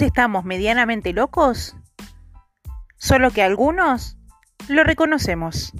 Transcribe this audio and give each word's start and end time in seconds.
Estamos 0.00 0.44
medianamente 0.44 1.14
locos, 1.14 1.74
solo 2.98 3.30
que 3.30 3.42
algunos 3.42 4.18
lo 4.68 4.84
reconocemos. 4.84 5.72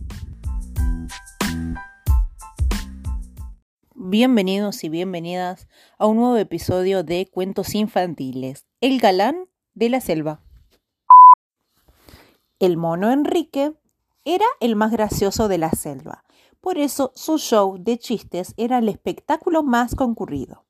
Bienvenidos 3.95 4.85
y 4.85 4.89
bienvenidas 4.89 5.69
a 5.99 6.07
un 6.07 6.17
nuevo 6.17 6.37
episodio 6.39 7.05
de 7.05 7.29
Cuentos 7.31 7.75
Infantiles, 7.75 8.67
El 8.81 9.01
galán 9.01 9.49
de 9.75 9.91
la 9.91 10.01
selva. 10.01 10.41
El 12.59 12.79
mono 12.79 13.13
Enrique 13.13 13.75
era 14.25 14.47
el 14.61 14.77
más 14.77 14.93
gracioso 14.93 15.49
de 15.49 15.59
la 15.59 15.73
selva, 15.73 16.25
por 16.63 16.79
eso 16.79 17.13
su 17.15 17.37
show 17.39 17.77
de 17.79 17.99
chistes 17.99 18.55
era 18.57 18.79
el 18.79 18.89
espectáculo 18.89 19.63
más 19.63 19.95
concurrido. 19.95 20.66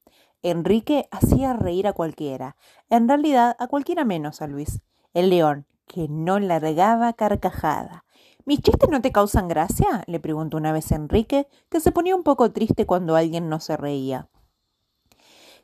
Enrique 0.51 1.09
hacía 1.11 1.55
reír 1.55 1.89
a 1.89 1.93
cualquiera, 1.93 2.57
en 2.89 3.09
realidad 3.09 3.57
a 3.59 3.67
cualquiera 3.67 4.05
menos 4.05 4.41
a 4.43 4.47
Luis, 4.47 4.81
el 5.13 5.31
león, 5.31 5.67
que 5.87 6.07
no 6.09 6.39
largaba 6.39 7.13
carcajada. 7.15 8.05
¿Mis 8.45 8.61
chistes 8.61 8.89
no 8.89 9.01
te 9.01 9.11
causan 9.11 9.49
gracia? 9.49 10.05
le 10.07 10.21
preguntó 10.21 10.57
una 10.57 10.71
vez 10.71 10.93
Enrique, 10.93 11.49
que 11.69 11.81
se 11.81 11.91
ponía 11.91 12.15
un 12.15 12.23
poco 12.23 12.53
triste 12.53 12.87
cuando 12.87 13.17
alguien 13.17 13.49
no 13.49 13.59
se 13.59 13.77
reía. 13.77 14.29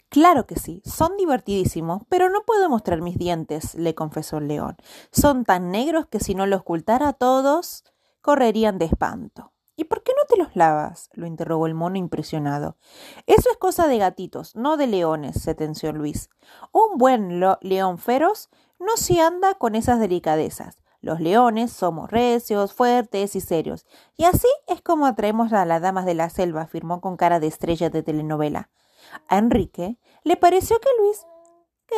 Claro 0.08 0.46
que 0.46 0.56
sí, 0.56 0.82
son 0.84 1.16
divertidísimos, 1.16 2.02
pero 2.08 2.28
no 2.28 2.42
puedo 2.42 2.68
mostrar 2.68 3.02
mis 3.02 3.16
dientes, 3.16 3.76
le 3.76 3.94
confesó 3.94 4.38
el 4.38 4.48
león. 4.48 4.76
Son 5.12 5.44
tan 5.44 5.70
negros 5.70 6.06
que 6.06 6.18
si 6.18 6.34
no 6.34 6.44
los 6.46 6.62
ocultara 6.62 7.12
todos, 7.12 7.84
correrían 8.20 8.78
de 8.78 8.86
espanto. 8.86 9.51
¿Y 9.76 9.84
por 9.84 10.02
qué 10.02 10.12
no 10.16 10.26
te 10.28 10.36
los 10.36 10.54
lavas? 10.54 11.08
lo 11.14 11.26
interrogó 11.26 11.66
el 11.66 11.74
mono 11.74 11.96
impresionado. 11.96 12.76
Eso 13.26 13.50
es 13.50 13.56
cosa 13.56 13.88
de 13.88 13.98
gatitos, 13.98 14.54
no 14.54 14.76
de 14.76 14.86
leones, 14.86 15.42
se 15.42 15.54
tensió 15.54 15.92
Luis. 15.92 16.28
Un 16.72 16.98
buen 16.98 17.40
león 17.60 17.98
feroz 17.98 18.50
no 18.78 18.96
se 18.96 19.20
anda 19.20 19.54
con 19.54 19.74
esas 19.74 19.98
delicadezas. 19.98 20.78
Los 21.00 21.20
leones 21.20 21.72
somos 21.72 22.10
recios, 22.10 22.74
fuertes 22.74 23.34
y 23.34 23.40
serios. 23.40 23.86
Y 24.16 24.24
así 24.24 24.46
es 24.68 24.82
como 24.82 25.06
atraemos 25.06 25.52
a 25.52 25.64
las 25.64 25.82
damas 25.82 26.04
de 26.04 26.14
la 26.14 26.30
selva, 26.30 26.62
afirmó 26.62 27.00
con 27.00 27.16
cara 27.16 27.40
de 27.40 27.48
estrella 27.48 27.90
de 27.90 28.02
telenovela. 28.02 28.70
A 29.28 29.38
Enrique 29.38 29.98
le 30.22 30.36
pareció 30.36 30.78
que 30.78 30.88
Luis 31.00 31.26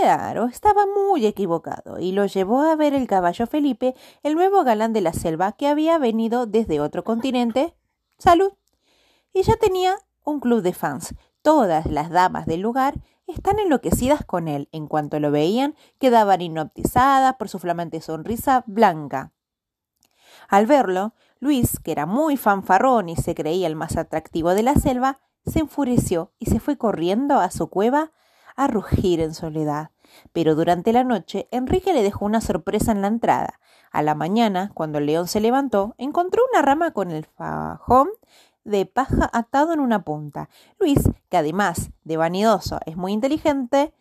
Claro, 0.00 0.46
estaba 0.46 0.86
muy 0.86 1.24
equivocado 1.24 2.00
y 2.00 2.12
lo 2.12 2.26
llevó 2.26 2.62
a 2.62 2.74
ver 2.74 2.94
el 2.94 3.06
caballo 3.06 3.46
Felipe, 3.46 3.94
el 4.22 4.34
nuevo 4.34 4.64
galán 4.64 4.92
de 4.92 5.00
la 5.00 5.12
selva 5.12 5.52
que 5.52 5.68
había 5.68 5.98
venido 5.98 6.46
desde 6.46 6.80
otro 6.80 7.04
continente. 7.04 7.76
Salud. 8.18 8.52
Y 9.32 9.42
ya 9.42 9.56
tenía 9.56 9.96
un 10.24 10.40
club 10.40 10.62
de 10.62 10.72
fans. 10.72 11.14
Todas 11.42 11.86
las 11.86 12.10
damas 12.10 12.46
del 12.46 12.60
lugar 12.60 12.94
están 13.26 13.58
enloquecidas 13.58 14.24
con 14.24 14.48
él. 14.48 14.68
En 14.72 14.88
cuanto 14.88 15.20
lo 15.20 15.30
veían, 15.30 15.76
quedaban 15.98 16.40
hipnotizadas 16.40 17.36
por 17.36 17.48
su 17.48 17.58
flamante 17.58 18.00
sonrisa 18.00 18.64
blanca. 18.66 19.32
Al 20.48 20.66
verlo, 20.66 21.14
Luis, 21.38 21.78
que 21.78 21.92
era 21.92 22.06
muy 22.06 22.36
fanfarrón 22.36 23.08
y 23.08 23.16
se 23.16 23.34
creía 23.34 23.68
el 23.68 23.76
más 23.76 23.96
atractivo 23.96 24.54
de 24.54 24.64
la 24.64 24.74
selva, 24.74 25.20
se 25.46 25.60
enfureció 25.60 26.32
y 26.38 26.46
se 26.46 26.58
fue 26.58 26.76
corriendo 26.76 27.38
a 27.38 27.50
su 27.50 27.68
cueva 27.68 28.12
a 28.54 28.66
rugir 28.66 29.20
en 29.20 29.34
soledad. 29.34 29.90
Pero 30.32 30.54
durante 30.54 30.92
la 30.92 31.04
noche 31.04 31.48
Enrique 31.50 31.92
le 31.92 32.02
dejó 32.02 32.24
una 32.24 32.40
sorpresa 32.40 32.92
en 32.92 33.02
la 33.02 33.08
entrada. 33.08 33.60
A 33.90 34.02
la 34.02 34.14
mañana, 34.14 34.70
cuando 34.74 34.98
el 34.98 35.06
león 35.06 35.28
se 35.28 35.40
levantó, 35.40 35.94
encontró 35.98 36.42
una 36.52 36.62
rama 36.62 36.92
con 36.92 37.10
el 37.10 37.24
fajón 37.24 38.08
de 38.64 38.86
paja 38.86 39.28
atado 39.32 39.72
en 39.72 39.80
una 39.80 40.04
punta. 40.04 40.48
Luis, 40.78 40.98
que 41.28 41.36
además 41.36 41.90
de 42.02 42.16
vanidoso 42.16 42.80
es 42.86 42.96
muy 42.96 43.12
inteligente, 43.12 43.92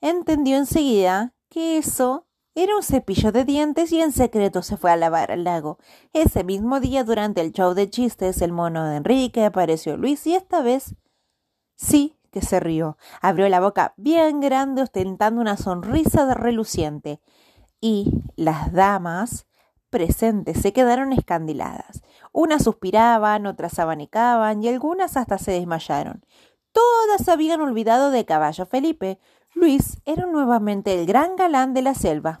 entendió 0.00 0.56
enseguida 0.56 1.34
que 1.48 1.78
eso 1.78 2.26
era 2.54 2.74
un 2.74 2.82
cepillo 2.82 3.32
de 3.32 3.44
dientes 3.44 3.92
y 3.92 4.00
en 4.00 4.12
secreto 4.12 4.62
se 4.62 4.78
fue 4.78 4.90
a 4.90 4.96
lavar 4.96 5.30
al 5.30 5.44
lago. 5.44 5.78
Ese 6.14 6.42
mismo 6.42 6.80
día, 6.80 7.04
durante 7.04 7.42
el 7.42 7.52
show 7.52 7.74
de 7.74 7.90
chistes, 7.90 8.40
el 8.40 8.52
mono 8.52 8.86
de 8.86 8.96
Enrique 8.96 9.44
apareció 9.44 9.98
Luis 9.98 10.26
y 10.26 10.34
esta 10.34 10.62
vez 10.62 10.94
sí 11.76 12.16
que 12.30 12.42
se 12.42 12.60
rió. 12.60 12.96
Abrió 13.20 13.48
la 13.48 13.60
boca 13.60 13.94
bien 13.96 14.40
grande 14.40 14.82
ostentando 14.82 15.40
una 15.40 15.56
sonrisa 15.56 16.26
de 16.26 16.34
reluciente. 16.34 17.20
Y 17.80 18.22
las 18.36 18.72
damas 18.72 19.46
presentes 19.90 20.60
se 20.60 20.72
quedaron 20.72 21.12
escandiladas. 21.12 22.02
Unas 22.32 22.64
suspiraban, 22.64 23.46
otras 23.46 23.78
abanicaban 23.78 24.62
y 24.62 24.68
algunas 24.68 25.16
hasta 25.16 25.38
se 25.38 25.52
desmayaron. 25.52 26.24
Todas 26.72 27.28
habían 27.28 27.60
olvidado 27.60 28.10
de 28.10 28.24
Caballo 28.26 28.66
Felipe. 28.66 29.18
Luis 29.54 29.98
era 30.04 30.26
nuevamente 30.26 31.00
el 31.00 31.06
gran 31.06 31.36
galán 31.36 31.72
de 31.72 31.82
la 31.82 31.94
selva. 31.94 32.40